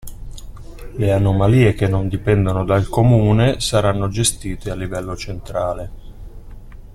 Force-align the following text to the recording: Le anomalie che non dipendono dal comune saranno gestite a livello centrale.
Le 0.95 1.11
anomalie 1.11 1.73
che 1.75 1.87
non 1.87 2.07
dipendono 2.07 2.65
dal 2.65 2.87
comune 2.89 3.59
saranno 3.59 4.07
gestite 4.09 4.71
a 4.71 4.75
livello 4.75 5.15
centrale. 5.15 5.91